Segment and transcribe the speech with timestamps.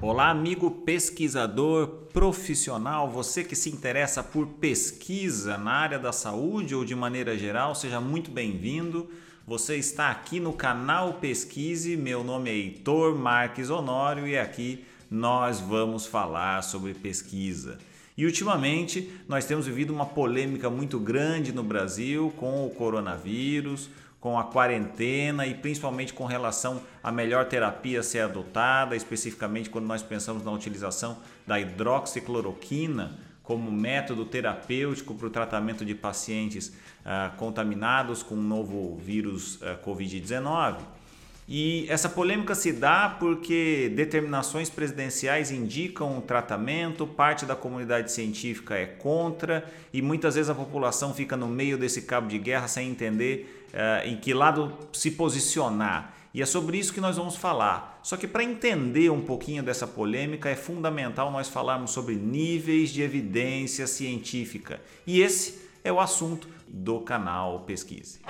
[0.00, 6.84] Olá, amigo pesquisador profissional, você que se interessa por pesquisa na área da saúde ou
[6.84, 9.08] de maneira geral, seja muito bem-vindo.
[9.46, 11.96] Você está aqui no canal Pesquise.
[11.96, 17.78] Meu nome é Heitor Marques Honório e aqui nós vamos falar sobre pesquisa.
[18.16, 23.90] E ultimamente nós temos vivido uma polêmica muito grande no Brasil com o coronavírus,
[24.26, 29.86] com a quarentena e principalmente com relação à melhor terapia a ser adotada, especificamente quando
[29.86, 36.72] nós pensamos na utilização da hidroxicloroquina como método terapêutico para o tratamento de pacientes
[37.04, 40.78] ah, contaminados com o novo vírus ah, Covid-19.
[41.48, 48.74] E essa polêmica se dá porque determinações presidenciais indicam um tratamento, parte da comunidade científica
[48.74, 52.90] é contra e muitas vezes a população fica no meio desse cabo de guerra sem
[52.90, 56.14] entender uh, em que lado se posicionar.
[56.34, 58.00] E é sobre isso que nós vamos falar.
[58.02, 63.02] Só que para entender um pouquinho dessa polêmica é fundamental nós falarmos sobre níveis de
[63.02, 64.80] evidência científica.
[65.06, 68.20] E esse é o assunto do canal Pesquise.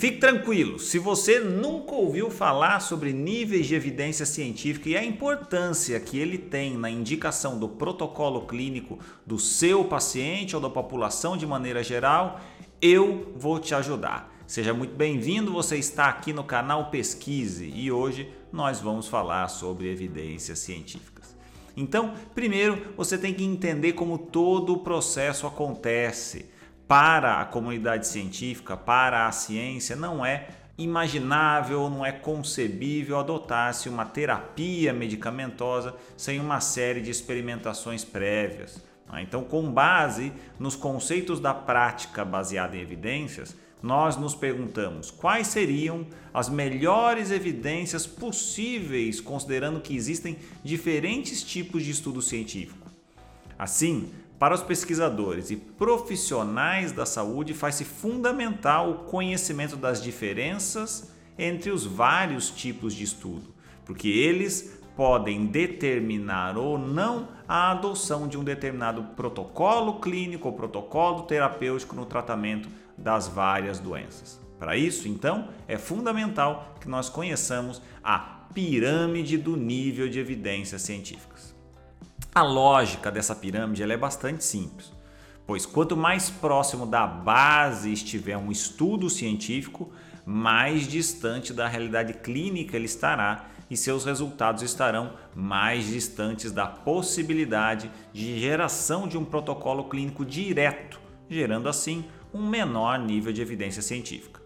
[0.00, 6.00] Fique tranquilo, se você nunca ouviu falar sobre níveis de evidência científica e a importância
[6.00, 11.46] que ele tem na indicação do protocolo clínico do seu paciente ou da população de
[11.46, 12.40] maneira geral,
[12.80, 14.34] eu vou te ajudar.
[14.46, 19.92] Seja muito bem-vindo, você está aqui no canal Pesquise e hoje nós vamos falar sobre
[19.92, 21.36] evidências científicas.
[21.76, 26.46] Então, primeiro você tem que entender como todo o processo acontece
[26.90, 34.04] para a comunidade científica, para a ciência, não é imaginável, não é concebível adotar-se uma
[34.04, 38.82] terapia medicamentosa sem uma série de experimentações prévias.
[39.08, 39.22] Né?
[39.22, 46.04] Então, com base nos conceitos da prática baseada em evidências, nós nos perguntamos quais seriam
[46.34, 52.90] as melhores evidências possíveis, considerando que existem diferentes tipos de estudo científico.
[53.56, 54.10] Assim,
[54.40, 61.84] para os pesquisadores e profissionais da saúde, faz-se fundamental o conhecimento das diferenças entre os
[61.84, 69.02] vários tipos de estudo, porque eles podem determinar ou não a adoção de um determinado
[69.14, 74.40] protocolo clínico ou protocolo terapêutico no tratamento das várias doenças.
[74.58, 78.18] Para isso, então, é fundamental que nós conheçamos a
[78.54, 81.49] pirâmide do nível de evidências científicas.
[82.32, 84.92] A lógica dessa pirâmide é bastante simples,
[85.44, 89.90] pois quanto mais próximo da base estiver um estudo científico,
[90.24, 97.90] mais distante da realidade clínica ele estará e seus resultados estarão mais distantes da possibilidade
[98.12, 104.40] de geração de um protocolo clínico direto, gerando assim um menor nível de evidência científica.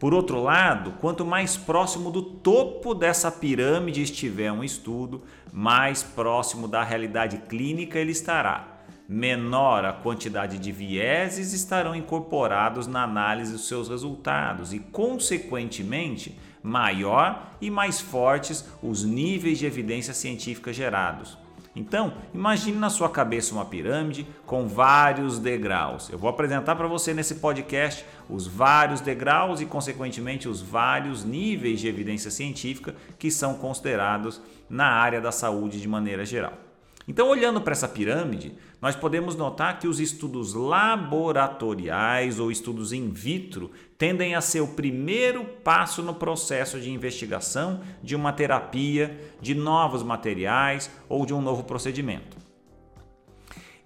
[0.00, 5.22] Por outro lado, quanto mais próximo do topo dessa pirâmide estiver um estudo,
[5.52, 8.78] mais próximo da realidade clínica ele estará.
[9.08, 17.50] Menor a quantidade de vieses estarão incorporados na análise dos seus resultados e, consequentemente, maior
[17.60, 21.36] e mais fortes os níveis de evidência científica gerados.
[21.80, 26.10] Então, imagine na sua cabeça uma pirâmide com vários degraus.
[26.10, 31.80] Eu vou apresentar para você nesse podcast os vários degraus e, consequentemente, os vários níveis
[31.80, 36.52] de evidência científica que são considerados na área da saúde de maneira geral.
[37.08, 43.10] Então, olhando para essa pirâmide, nós podemos notar que os estudos laboratoriais ou estudos in
[43.10, 49.54] vitro tendem a ser o primeiro passo no processo de investigação de uma terapia, de
[49.54, 52.38] novos materiais ou de um novo procedimento.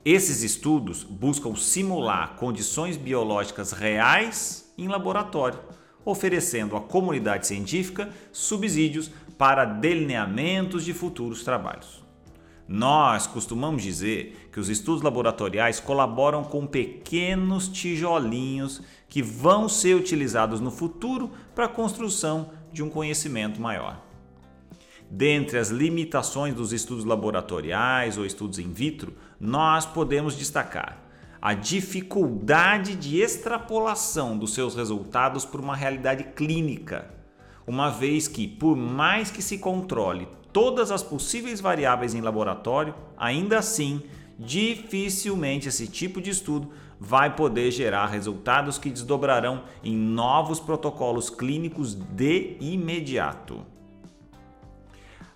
[0.05, 5.59] Esses estudos buscam simular condições biológicas reais em laboratório,
[6.05, 12.04] oferecendo à comunidade científica subsídios para delineamentos de futuros trabalhos.
[12.67, 20.61] Nós costumamos dizer que os estudos laboratoriais colaboram com pequenos tijolinhos que vão ser utilizados
[20.61, 24.03] no futuro para a construção de um conhecimento maior.
[25.11, 31.05] Dentre as limitações dos estudos laboratoriais ou estudos in vitro, nós podemos destacar
[31.43, 37.11] a dificuldade de extrapolação dos seus resultados para uma realidade clínica,
[37.67, 43.59] uma vez que, por mais que se controle todas as possíveis variáveis em laboratório, ainda
[43.59, 44.03] assim,
[44.39, 51.95] dificilmente esse tipo de estudo vai poder gerar resultados que desdobrarão em novos protocolos clínicos
[51.95, 53.67] de imediato.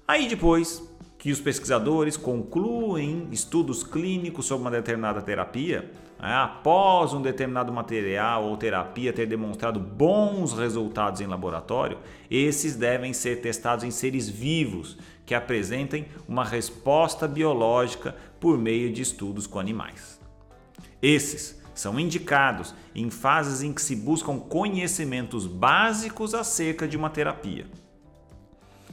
[0.07, 0.88] Aí depois,
[1.19, 8.45] que os pesquisadores concluem estudos clínicos sobre uma determinada terapia, né, após um determinado material
[8.45, 11.99] ou terapia ter demonstrado bons resultados em laboratório,
[12.31, 19.03] esses devem ser testados em seres vivos que apresentem uma resposta biológica por meio de
[19.03, 20.21] estudos com animais.
[21.03, 27.67] Esses são indicados em fases em que se buscam conhecimentos básicos acerca de uma terapia.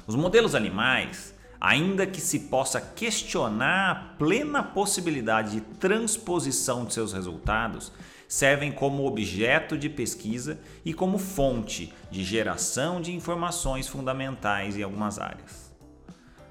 [0.07, 7.13] Os modelos animais ainda que se possa questionar a plena possibilidade de transposição de seus
[7.13, 7.92] resultados,
[8.28, 15.19] servem como objeto de pesquisa e como fonte de geração de informações fundamentais em algumas
[15.19, 15.74] áreas.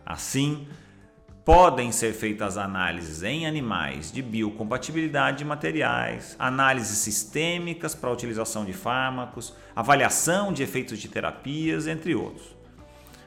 [0.06, 0.66] Assim,
[1.44, 8.64] podem ser feitas análises em animais de biocompatibilidade de materiais, análises sistêmicas para a utilização
[8.64, 12.56] de fármacos, avaliação de efeitos de terapias, entre outros.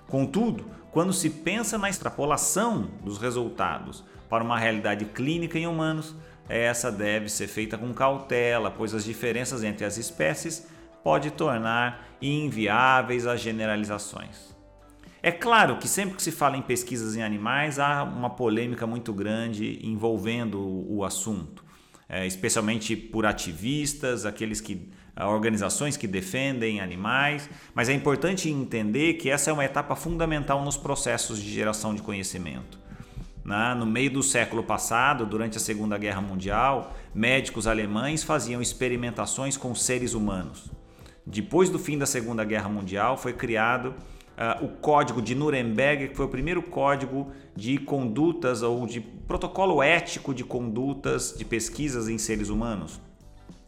[0.07, 0.65] Contudo,
[0.97, 6.15] quando se pensa na extrapolação dos resultados para uma realidade clínica em humanos,
[6.49, 10.67] essa deve ser feita com cautela, pois as diferenças entre as espécies
[11.03, 14.55] pode tornar inviáveis as generalizações.
[15.21, 19.13] É claro que sempre que se fala em pesquisas em animais há uma polêmica muito
[19.13, 21.63] grande envolvendo o assunto,
[22.09, 24.89] é, especialmente por ativistas, aqueles que
[25.25, 30.77] organizações que defendem animais, mas é importante entender que essa é uma etapa fundamental nos
[30.77, 32.77] processos de geração de conhecimento.
[33.43, 33.73] Né?
[33.77, 39.73] No meio do século passado, durante a Segunda Guerra Mundial, médicos alemães faziam experimentações com
[39.73, 40.69] seres humanos.
[41.25, 43.87] Depois do fim da Segunda Guerra Mundial, foi criado
[44.37, 49.81] uh, o Código de Nuremberg, que foi o primeiro código de condutas ou de protocolo
[49.81, 53.06] ético de condutas de pesquisas em seres humanos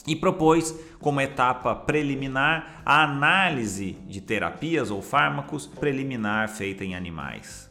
[0.09, 7.69] e propôs como etapa preliminar a análise de terapias ou fármacos preliminar feita em animais.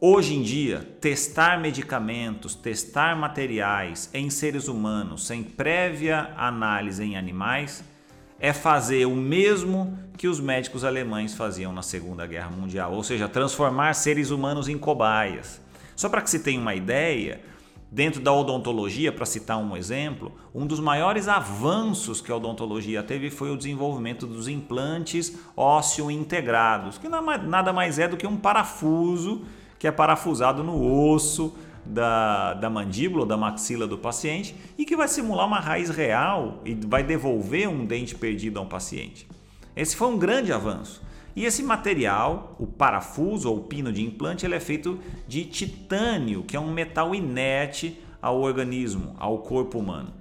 [0.00, 7.84] Hoje em dia, testar medicamentos, testar materiais em seres humanos sem prévia análise em animais
[8.40, 13.28] é fazer o mesmo que os médicos alemães faziam na Segunda Guerra Mundial, ou seja,
[13.28, 15.60] transformar seres humanos em cobaias.
[15.94, 17.40] Só para que se tenha uma ideia,
[17.94, 23.30] Dentro da odontologia, para citar um exemplo, um dos maiores avanços que a odontologia teve
[23.30, 29.42] foi o desenvolvimento dos implantes ósseo integrados, que nada mais é do que um parafuso
[29.78, 31.54] que é parafusado no osso
[31.86, 36.60] da, da mandíbula ou da maxila do paciente e que vai simular uma raiz real
[36.64, 39.24] e vai devolver um dente perdido a um paciente.
[39.76, 41.00] Esse foi um grande avanço.
[41.36, 46.56] E esse material, o parafuso ou pino de implante, ele é feito de titânio, que
[46.56, 50.12] é um metal inerte ao organismo, ao corpo humano.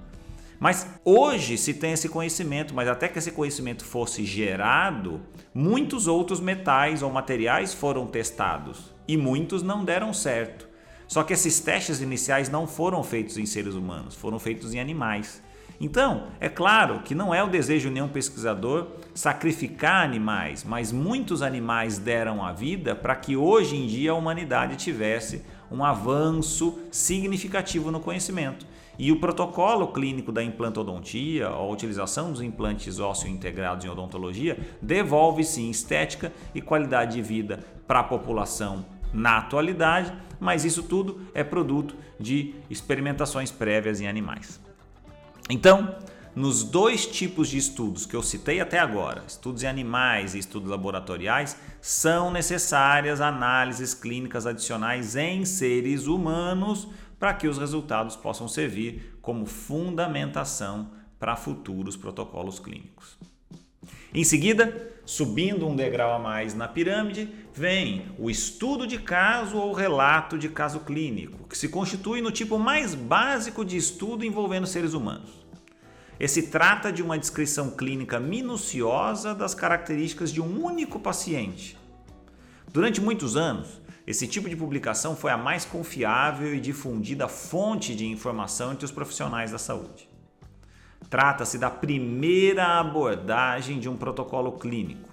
[0.59, 5.21] Mas hoje se tem esse conhecimento, mas até que esse conhecimento fosse gerado,
[5.53, 10.67] muitos outros metais ou materiais foram testados e muitos não deram certo.
[11.05, 15.43] Só que esses testes iniciais não foram feitos em seres humanos, foram feitos em animais.
[15.83, 21.41] Então, é claro que não é o desejo de nenhum pesquisador sacrificar animais, mas muitos
[21.41, 27.91] animais deram a vida para que hoje em dia a humanidade tivesse um avanço significativo
[27.91, 28.65] no conhecimento.
[28.97, 35.43] E o protocolo clínico da implantodontia, a utilização dos implantes ósseo integrados em odontologia, devolve
[35.43, 41.43] sim estética e qualidade de vida para a população na atualidade, mas isso tudo é
[41.43, 44.62] produto de experimentações prévias em animais.
[45.49, 45.95] Então,
[46.35, 50.69] nos dois tipos de estudos que eu citei até agora, estudos em animais e estudos
[50.69, 56.87] laboratoriais, são necessárias análises clínicas adicionais em seres humanos
[57.19, 63.17] para que os resultados possam servir como fundamentação para futuros protocolos clínicos.
[64.13, 69.73] Em seguida, subindo um degrau a mais na pirâmide, vem o estudo de caso ou
[69.73, 74.93] relato de caso clínico, que se constitui no tipo mais básico de estudo envolvendo seres
[74.93, 75.43] humanos.
[76.19, 81.77] Esse trata de uma descrição clínica minuciosa das características de um único paciente.
[82.71, 88.05] Durante muitos anos, esse tipo de publicação foi a mais confiável e difundida fonte de
[88.05, 90.12] informação entre os profissionais da saúde.
[91.09, 95.09] Trata-se da primeira abordagem de um protocolo clínico.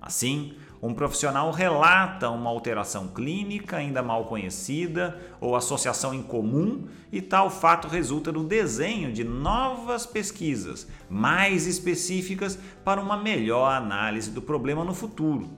[0.00, 7.20] Assim, um profissional relata uma alteração clínica ainda mal conhecida ou associação em comum e
[7.20, 14.40] tal fato resulta no desenho de novas pesquisas mais específicas para uma melhor análise do
[14.40, 15.50] problema no futuro.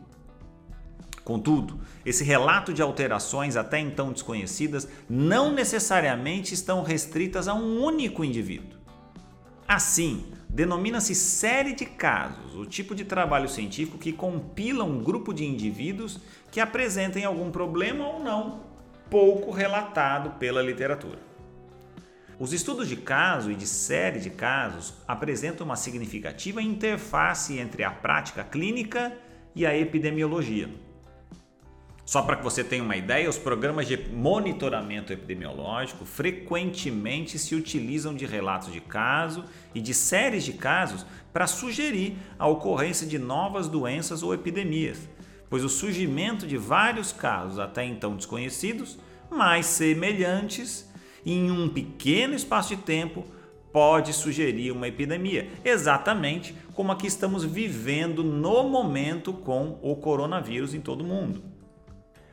[1.23, 8.25] Contudo, esse relato de alterações até então desconhecidas não necessariamente estão restritas a um único
[8.25, 8.80] indivíduo.
[9.73, 15.45] Assim, denomina-se série de casos, o tipo de trabalho científico que compila um grupo de
[15.45, 16.19] indivíduos
[16.51, 18.65] que apresentem algum problema ou não
[19.09, 21.21] pouco relatado pela literatura.
[22.37, 27.93] Os estudos de caso e de série de casos apresentam uma significativa interface entre a
[27.93, 29.17] prática clínica
[29.55, 30.69] e a epidemiologia.
[32.11, 38.17] Só para que você tenha uma ideia, os programas de monitoramento epidemiológico frequentemente se utilizam
[38.17, 43.69] de relatos de caso e de séries de casos para sugerir a ocorrência de novas
[43.69, 45.09] doenças ou epidemias,
[45.49, 48.99] pois o surgimento de vários casos até então desconhecidos,
[49.31, 50.91] mas semelhantes,
[51.25, 53.25] em um pequeno espaço de tempo,
[53.73, 60.75] pode sugerir uma epidemia, exatamente como a que estamos vivendo no momento com o coronavírus
[60.75, 61.50] em todo o mundo.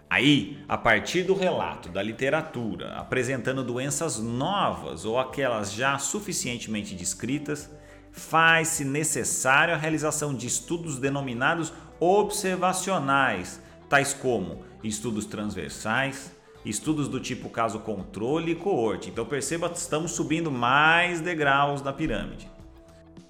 [0.10, 7.70] Aí, a partir do relato da literatura apresentando doenças novas ou aquelas já suficientemente descritas,
[8.12, 16.32] faz-se necessária a realização de estudos denominados observacionais, tais como estudos transversais,
[16.66, 19.10] estudos do tipo caso controle e coorte.
[19.10, 22.50] Então perceba, estamos subindo mais degraus da pirâmide.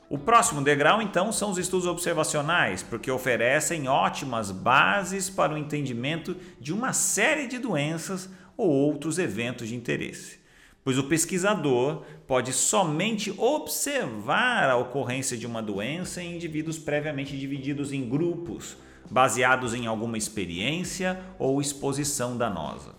[0.09, 6.35] O próximo degrau, então, são os estudos observacionais, porque oferecem ótimas bases para o entendimento
[6.59, 10.47] de uma série de doenças ou outros eventos de interesse
[10.87, 17.91] pois o pesquisador pode somente observar a ocorrência de uma doença em indivíduos previamente divididos
[17.91, 18.77] em grupos,
[19.11, 22.95] baseados em alguma experiência ou exposição danosa.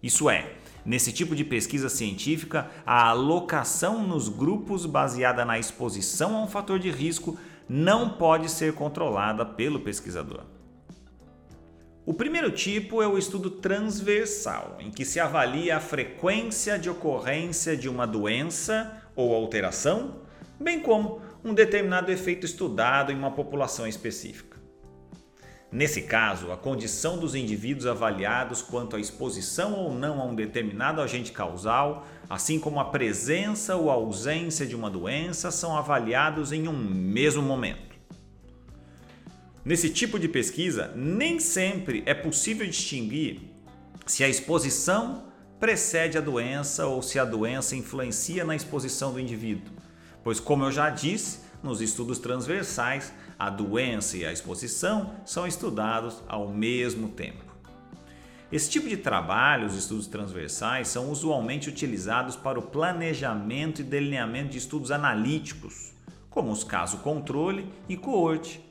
[0.00, 0.52] Isso é,
[0.88, 6.78] nesse tipo de pesquisa científica, a alocação nos grupos baseada na exposição a um fator
[6.78, 10.44] de risco não pode ser controlada pelo pesquisador.
[12.06, 17.76] O primeiro tipo é o estudo transversal, em que se avalia a frequência de ocorrência
[17.76, 20.22] de uma doença ou alteração,
[20.58, 24.47] bem como um determinado efeito estudado em uma população específica.
[25.70, 31.02] Nesse caso, a condição dos indivíduos avaliados quanto à exposição ou não a um determinado
[31.02, 36.72] agente causal, assim como a presença ou ausência de uma doença, são avaliados em um
[36.72, 37.98] mesmo momento.
[39.62, 43.42] Nesse tipo de pesquisa, nem sempre é possível distinguir
[44.06, 45.24] se a exposição
[45.60, 49.74] precede a doença ou se a doença influencia na exposição do indivíduo,
[50.24, 56.22] pois, como eu já disse, nos estudos transversais, a doença e a exposição são estudados
[56.26, 57.44] ao mesmo tempo.
[58.50, 64.50] Esse tipo de trabalho, os estudos transversais, são usualmente utilizados para o planejamento e delineamento
[64.50, 65.92] de estudos analíticos,
[66.30, 68.64] como os casos controle e coorte,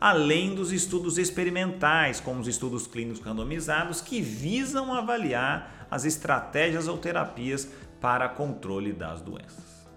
[0.00, 6.96] além dos estudos experimentais, como os estudos clínicos randomizados, que visam avaliar as estratégias ou
[6.96, 7.68] terapias
[8.00, 9.88] para controle das doenças.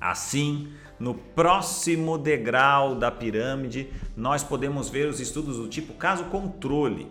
[0.00, 7.10] Assim, no próximo degrau da pirâmide, nós podemos ver os estudos do tipo caso controle,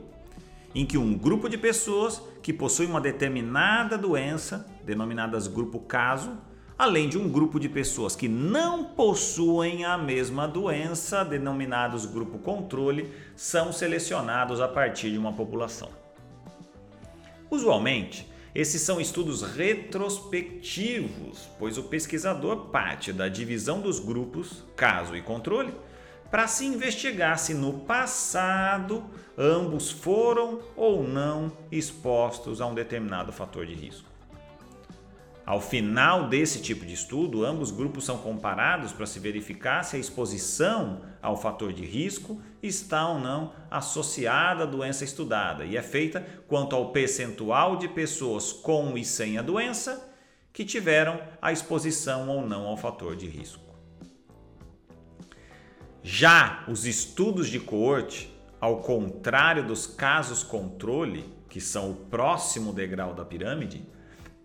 [0.73, 6.31] em que um grupo de pessoas que possui uma determinada doença, denominadas grupo caso,
[6.77, 13.11] além de um grupo de pessoas que não possuem a mesma doença, denominados grupo controle,
[13.35, 15.89] são selecionados a partir de uma população.
[17.49, 25.21] Usualmente, esses são estudos retrospectivos, pois o pesquisador parte da divisão dos grupos, caso e
[25.21, 25.74] controle,
[26.31, 29.03] para se investigar se no passado
[29.38, 34.14] ambos foram ou não expostos a um determinado fator de risco.
[35.45, 39.99] Ao final desse tipo de estudo, ambos grupos são comparados para se verificar se a
[39.99, 46.25] exposição ao fator de risco está ou não associada à doença estudada e é feita
[46.47, 50.11] quanto ao percentual de pessoas com e sem a doença
[50.51, 53.75] que tiveram a exposição ou não ao fator de risco.
[56.01, 63.13] Já os estudos de coorte, ao contrário dos casos controle, que são o próximo degrau
[63.13, 63.85] da pirâmide,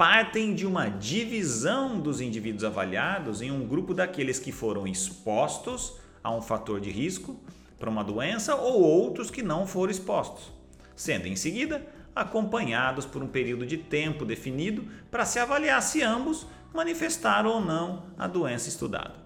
[0.00, 5.92] partem de uma divisão dos indivíduos avaliados em um grupo daqueles que foram expostos
[6.24, 7.38] a um fator de risco
[7.78, 10.50] para uma doença ou outros que não foram expostos,
[10.96, 16.46] sendo em seguida acompanhados por um período de tempo definido para se avaliar se ambos
[16.72, 19.16] manifestaram ou não a doença estudada.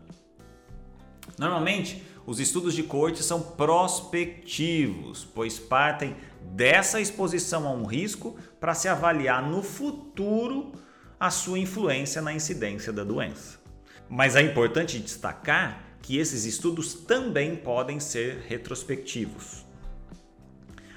[1.38, 6.16] Normalmente, os estudos de corte são prospectivos, pois partem
[6.52, 10.72] dessa exposição a um risco para se avaliar no futuro
[11.18, 13.58] a sua influência na incidência da doença.
[14.08, 19.64] Mas é importante destacar que esses estudos também podem ser retrospectivos.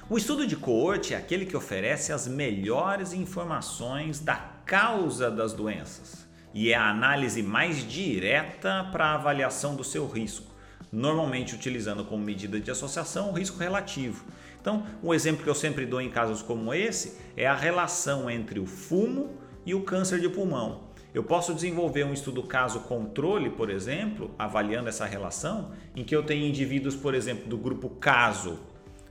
[0.10, 6.27] O estudo de coorte é aquele que oferece as melhores informações da causa das doenças
[6.54, 10.51] e é a análise mais direta para a avaliação do seu risco,
[10.92, 14.25] normalmente utilizando como medida de associação o risco relativo,
[14.67, 18.59] Então, um exemplo que eu sempre dou em casos como esse é a relação entre
[18.59, 20.89] o fumo e o câncer de pulmão.
[21.13, 26.21] Eu posso desenvolver um estudo caso controle, por exemplo, avaliando essa relação, em que eu
[26.21, 28.59] tenho indivíduos, por exemplo, do grupo caso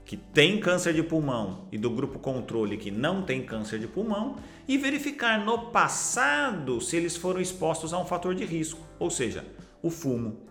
[0.05, 4.35] que tem câncer de pulmão e do grupo controle que não tem câncer de pulmão
[4.67, 9.43] e verificar no passado se eles foram expostos a um fator de risco, ou seja,
[9.81, 10.46] o fumo.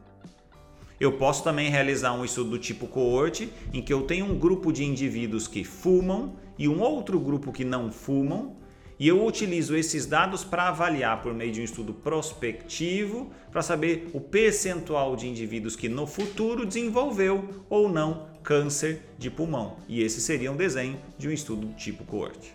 [0.99, 4.73] Eu posso também realizar um estudo do tipo coorte, em que eu tenho um grupo
[4.73, 8.57] de indivíduos que fumam e um outro grupo que não fumam,
[8.99, 14.09] e eu utilizo esses dados para avaliar por meio de um estudo prospectivo para saber
[14.15, 19.77] o percentual de indivíduos que no futuro desenvolveu ou não câncer de pulmão.
[19.87, 22.55] E esse seria um desenho de um estudo tipo coorte.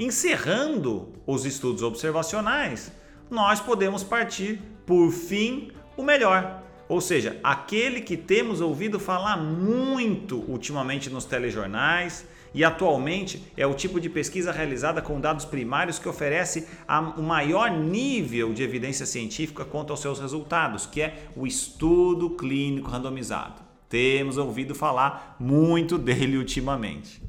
[0.00, 2.90] Encerrando os estudos observacionais,
[3.30, 10.44] nós podemos partir, por fim, o melhor, ou seja, aquele que temos ouvido falar muito
[10.48, 16.08] ultimamente nos telejornais e atualmente é o tipo de pesquisa realizada com dados primários que
[16.08, 16.68] oferece
[17.16, 22.88] o maior nível de evidência científica quanto aos seus resultados, que é o estudo clínico
[22.88, 23.60] randomizado.
[23.88, 27.20] Temos ouvido falar muito dele ultimamente.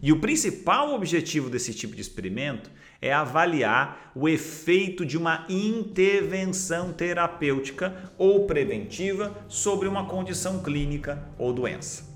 [0.00, 2.70] E o principal objetivo desse tipo de experimento
[3.02, 11.52] é avaliar o efeito de uma intervenção terapêutica ou preventiva sobre uma condição clínica ou
[11.52, 12.12] doença.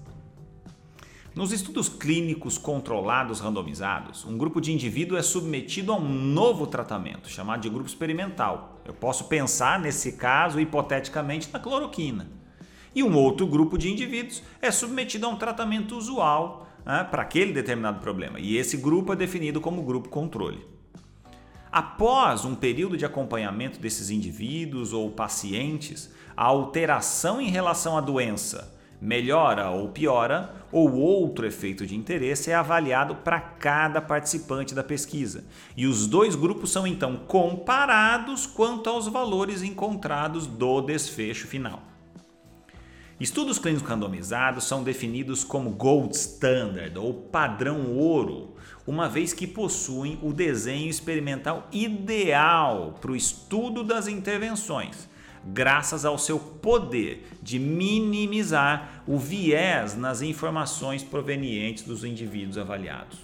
[1.34, 7.28] Nos estudos clínicos controlados randomizados, um grupo de indivíduos é submetido a um novo tratamento,
[7.28, 8.80] chamado de grupo experimental.
[8.86, 12.30] Eu posso pensar, nesse caso, hipoteticamente, na cloroquina.
[12.94, 17.52] E um outro grupo de indivíduos é submetido a um tratamento usual né, para aquele
[17.52, 18.40] determinado problema.
[18.40, 20.75] E esse grupo é definido como grupo controle.
[21.76, 28.74] Após um período de acompanhamento desses indivíduos ou pacientes, a alteração em relação à doença
[28.98, 35.44] melhora ou piora, ou outro efeito de interesse é avaliado para cada participante da pesquisa.
[35.76, 41.82] E os dois grupos são então comparados quanto aos valores encontrados do desfecho final.
[43.20, 48.55] Estudos clínicos randomizados são definidos como gold standard ou padrão ouro,
[48.86, 55.08] uma vez que possuem o desenho experimental ideal para o estudo das intervenções
[55.52, 63.18] graças ao seu poder de minimizar o viés nas informações provenientes dos indivíduos avaliados.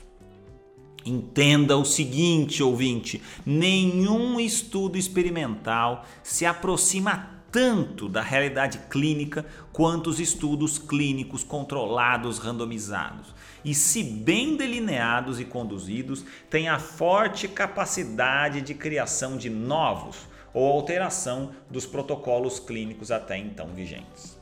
[1.04, 10.20] Entenda o seguinte, ouvinte: nenhum estudo experimental se aproxima tanto da realidade clínica quanto os
[10.20, 13.34] estudos clínicos controlados randomizados.
[13.64, 20.16] E, se bem delineados e conduzidos, têm a forte capacidade de criação de novos
[20.52, 24.40] ou alteração dos protocolos clínicos até então vigentes.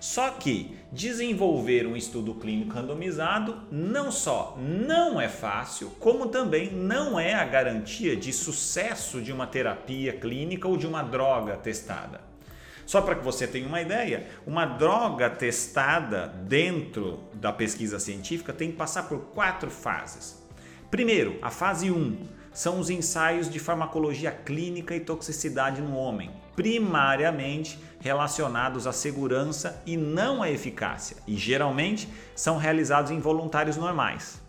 [0.00, 7.18] Só que desenvolver um estudo clínico randomizado não só não é fácil, como também não
[7.18, 12.20] é a garantia de sucesso de uma terapia clínica ou de uma droga testada.
[12.88, 18.70] Só para que você tenha uma ideia, uma droga testada dentro da pesquisa científica tem
[18.70, 20.42] que passar por quatro fases.
[20.90, 22.18] Primeiro, a fase 1,
[22.50, 29.94] são os ensaios de farmacologia clínica e toxicidade no homem, primariamente relacionados à segurança e
[29.94, 34.40] não à eficácia, e geralmente são realizados em voluntários normais.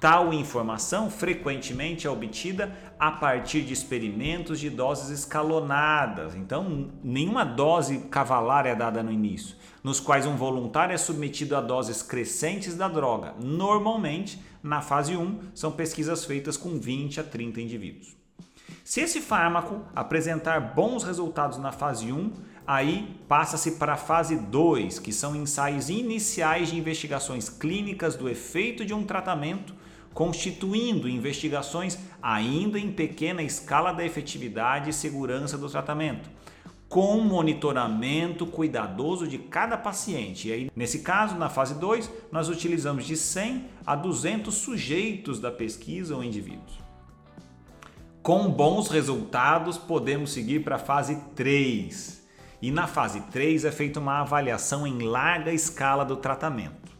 [0.00, 8.00] Tal informação frequentemente é obtida a partir de experimentos de doses escalonadas, então nenhuma dose
[8.10, 12.88] cavalar é dada no início, nos quais um voluntário é submetido a doses crescentes da
[12.88, 18.16] droga, normalmente na fase 1, são pesquisas feitas com 20 a 30 indivíduos.
[18.82, 22.32] Se esse fármaco apresentar bons resultados na fase 1,
[22.66, 28.84] aí passa-se para a fase 2, que são ensaios iniciais de investigações clínicas do efeito
[28.84, 29.74] de um tratamento,
[30.14, 36.30] constituindo investigações ainda em pequena escala da efetividade e segurança do tratamento
[36.94, 40.46] com monitoramento cuidadoso de cada paciente.
[40.46, 45.50] E aí, nesse caso, na fase 2, nós utilizamos de 100 a 200 sujeitos da
[45.50, 46.78] pesquisa ou indivíduos.
[48.22, 52.24] Com bons resultados, podemos seguir para a fase 3.
[52.62, 56.93] E na fase 3 é feita uma avaliação em larga escala do tratamento.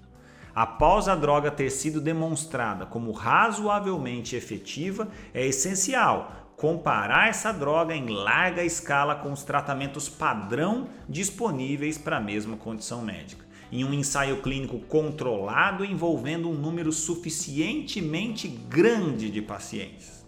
[0.54, 8.08] Após a droga ter sido demonstrada como razoavelmente efetiva, é essencial comparar essa droga em
[8.08, 14.40] larga escala com os tratamentos padrão disponíveis para a mesma condição médica, em um ensaio
[14.40, 20.24] clínico controlado envolvendo um número suficientemente grande de pacientes.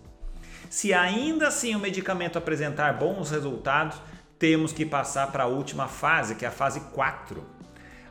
[0.68, 3.96] Se ainda assim o medicamento apresentar bons resultados,
[4.38, 7.55] temos que passar para a última fase, que é a fase 4.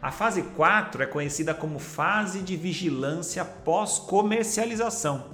[0.05, 5.31] A fase 4 é conhecida como fase de vigilância pós-comercialização.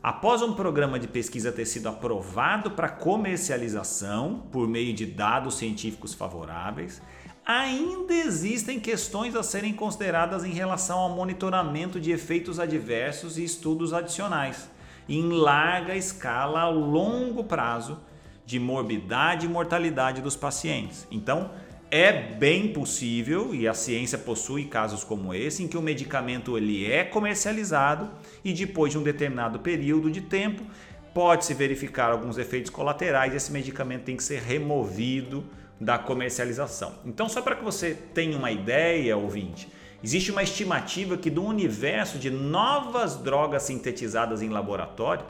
[0.00, 6.14] Após um programa de pesquisa ter sido aprovado para comercialização por meio de dados científicos
[6.14, 7.02] favoráveis,
[7.44, 13.92] ainda existem questões a serem consideradas em relação ao monitoramento de efeitos adversos e estudos
[13.92, 14.70] adicionais,
[15.08, 17.98] em larga escala ao longo prazo
[18.46, 21.04] de morbidade e mortalidade dos pacientes.
[21.10, 21.50] Então,
[21.94, 26.90] é bem possível e a ciência possui casos como esse em que o medicamento ele
[26.90, 28.08] é comercializado
[28.42, 30.64] e depois de um determinado período de tempo
[31.12, 35.44] pode se verificar alguns efeitos colaterais e esse medicamento tem que ser removido
[35.78, 36.94] da comercialização.
[37.04, 39.68] Então, só para que você tenha uma ideia, ouvinte,
[40.02, 45.26] existe uma estimativa que do universo de novas drogas sintetizadas em laboratório,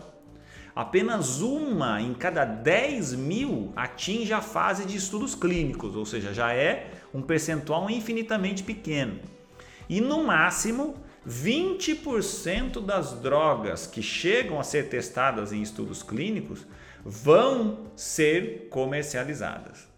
[0.75, 6.53] apenas uma em cada 10 mil atinge a fase de estudos clínicos, ou seja, já
[6.53, 9.21] é um percentual infinitamente pequeno.
[9.89, 10.95] E no máximo,
[11.29, 16.67] 20% das drogas que chegam a ser testadas em estudos clínicos
[17.05, 19.92] vão ser comercializadas.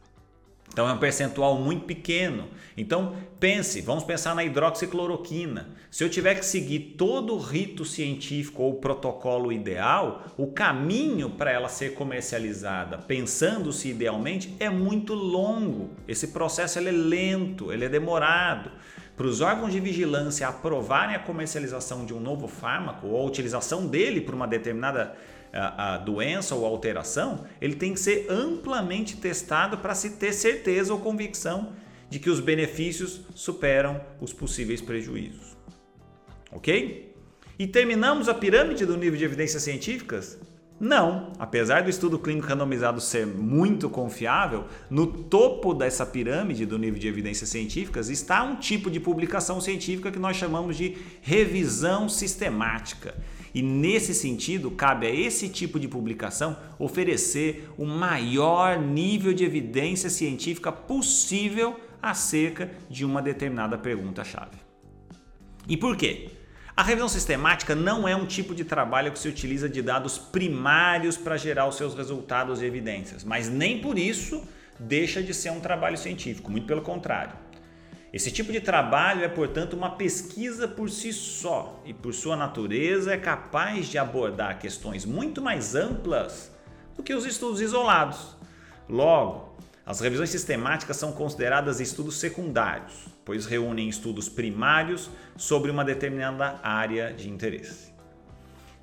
[0.75, 2.49] Então é um percentual muito pequeno.
[2.77, 5.69] Então pense, vamos pensar na hidroxicloroquina.
[5.89, 11.53] Se eu tiver que seguir todo o rito científico ou protocolo ideal, o caminho para
[11.53, 15.91] ela ser comercializada, pensando-se idealmente, é muito longo.
[16.09, 18.73] Esse processo ele é lento, ele é demorado.
[19.17, 23.87] Para os órgãos de vigilância aprovarem a comercialização de um novo fármaco ou a utilização
[23.87, 25.15] dele para uma determinada
[25.55, 31.01] a, doença ou alteração, ele tem que ser amplamente testado para se ter certeza ou
[31.01, 31.73] convicção
[32.11, 35.57] de que os benefícios superam os possíveis prejuízos.
[36.53, 37.15] Ok?
[37.59, 40.39] E terminamos a pirâmide do nível de evidências científicas?
[40.79, 46.99] Não, apesar do estudo clínico randomizado ser muito confiável, no topo dessa pirâmide do nível
[46.99, 53.15] de evidências científicas está um tipo de publicação científica que nós chamamos de revisão sistemática.
[53.55, 60.11] E nesse sentido, cabe a esse tipo de publicação oferecer o maior nível de evidência
[60.11, 64.59] científica possível acerca de uma determinada pergunta-chave.
[65.69, 66.31] E por quê?
[66.77, 71.17] A revisão sistemática não é um tipo de trabalho que se utiliza de dados primários
[71.17, 74.43] para gerar os seus resultados e evidências, mas nem por isso
[74.79, 77.44] deixa de ser um trabalho científico, muito pelo contrário.
[78.15, 83.13] Esse tipo de trabalho é, portanto, uma pesquisa por si só e, por sua natureza,
[83.13, 86.49] é capaz de abordar questões muito mais amplas
[86.97, 88.37] do que os estudos isolados.
[88.89, 96.61] Logo, as revisões sistemáticas são consideradas estudos secundários, pois reúnem estudos primários sobre uma determinada
[96.63, 97.93] área de interesse.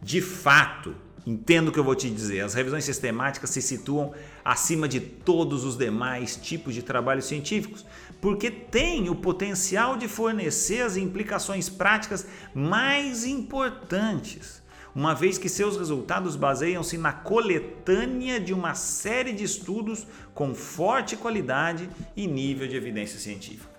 [0.02, 0.94] De fato,
[1.26, 2.42] Entendo o que eu vou te dizer.
[2.42, 4.12] As revisões sistemáticas se situam
[4.44, 7.86] acima de todos os demais tipos de trabalhos científicos,
[8.22, 14.62] porque têm o potencial de fornecer as implicações práticas mais importantes,
[14.94, 20.06] uma vez que seus resultados baseiam-se na coletânea de uma série de estudos
[20.36, 23.72] com forte qualidade e nível de evidência científica.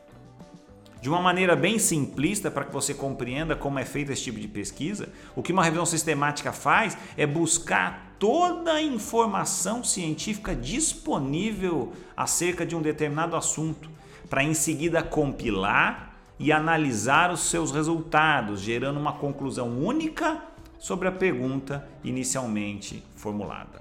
[1.01, 4.47] De uma maneira bem simplista para que você compreenda como é feito esse tipo de
[4.47, 12.65] pesquisa, o que uma revisão sistemática faz é buscar toda a informação científica disponível acerca
[12.65, 13.91] de um determinado assunto,
[14.29, 20.43] para em seguida compilar e analisar os seus resultados, gerando uma conclusão única
[20.79, 23.81] sobre a pergunta inicialmente formulada.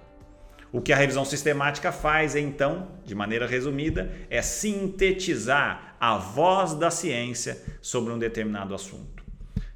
[0.71, 6.89] O que a revisão sistemática faz, então, de maneira resumida, é sintetizar a voz da
[6.89, 9.23] ciência sobre um determinado assunto.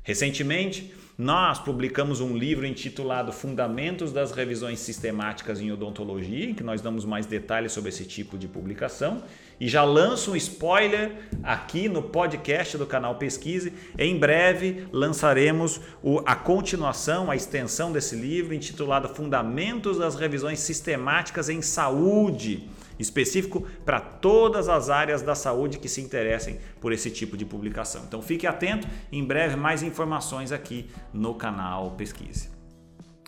[0.04, 6.82] Recentemente, nós publicamos um livro intitulado Fundamentos das Revisões Sistemáticas em Odontologia, em que nós
[6.82, 9.24] damos mais detalhes sobre esse tipo de publicação.
[9.60, 11.14] E já lanço um spoiler
[11.44, 13.74] aqui no podcast do canal Pesquise.
[13.98, 15.80] Em breve lançaremos
[16.26, 24.00] a continuação, a extensão desse livro, intitulado Fundamentos das Revisões Sistemáticas em Saúde específico para
[24.00, 28.04] todas as áreas da saúde que se interessem por esse tipo de publicação.
[28.08, 32.50] Então fique atento, em breve mais informações aqui no canal Pesquise.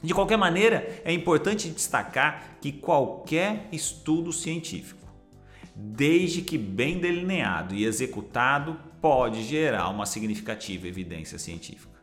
[0.01, 4.96] De qualquer maneira, é importante destacar que qualquer estudo científico,
[5.77, 11.97] desde que bem delineado e executado, pode gerar uma significativa evidência científica.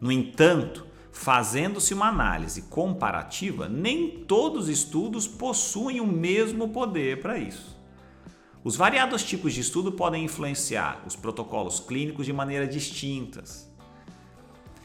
[0.00, 7.38] No entanto, Fazendo-se uma análise comparativa, nem todos os estudos possuem o mesmo poder para
[7.38, 7.78] isso.
[8.64, 13.70] Os variados tipos de estudo podem influenciar os protocolos clínicos de maneira distintas.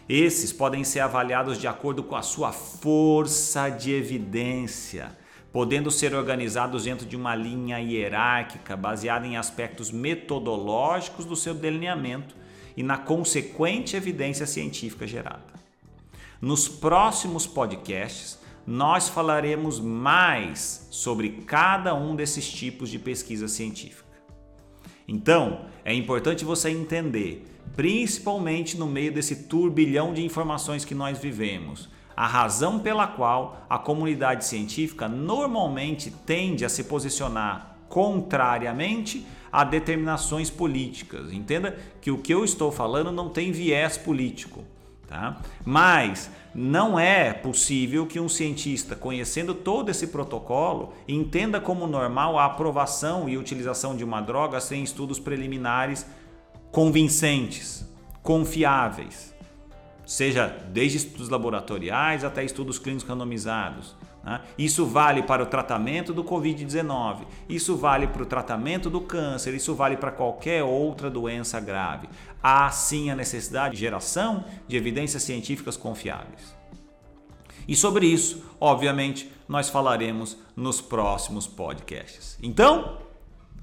[0.07, 5.17] Esses podem ser avaliados de acordo com a sua força de evidência,
[5.51, 12.35] podendo ser organizados dentro de uma linha hierárquica baseada em aspectos metodológicos do seu delineamento
[12.75, 15.57] e na consequente evidência científica gerada.
[16.39, 24.05] Nos próximos podcasts, nós falaremos mais sobre cada um desses tipos de pesquisa científica.
[25.07, 31.89] Então, é importante você entender, principalmente no meio desse turbilhão de informações que nós vivemos,
[32.17, 40.49] a razão pela qual a comunidade científica normalmente tende a se posicionar contrariamente a determinações
[40.49, 41.31] políticas.
[41.31, 44.63] Entenda que o que eu estou falando não tem viés político.
[45.07, 45.37] Tá?
[45.63, 52.45] Mas não é possível que um cientista, conhecendo todo esse protocolo, entenda como normal a
[52.45, 56.05] aprovação e utilização de uma droga sem estudos preliminares
[56.71, 57.87] convincentes,
[58.21, 59.33] confiáveis,
[60.07, 63.93] seja desde estudos laboratoriais até estudos clínicos randomizados.
[64.23, 64.41] Né?
[64.57, 69.75] Isso vale para o tratamento do Covid-19, isso vale para o tratamento do câncer, isso
[69.75, 72.07] vale para qualquer outra doença grave.
[72.41, 76.55] Há sim a necessidade de geração de evidências científicas confiáveis.
[77.67, 82.37] E sobre isso, obviamente, nós falaremos nos próximos podcasts.
[82.41, 82.99] Então,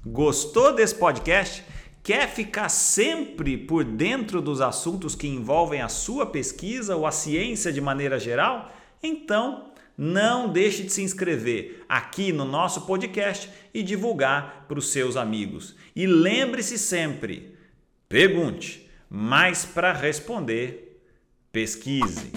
[0.05, 1.63] gostou desse podcast?
[2.05, 7.73] Quer ficar sempre por dentro dos assuntos que envolvem a sua pesquisa ou a ciência
[7.73, 8.71] de maneira geral?
[9.01, 15.17] Então, não deixe de se inscrever aqui no nosso podcast e divulgar para os seus
[15.17, 15.75] amigos.
[15.95, 17.57] E lembre-se sempre:
[18.07, 21.01] pergunte, mas para responder,
[21.51, 22.31] pesquise.